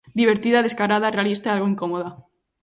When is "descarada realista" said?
0.67-1.47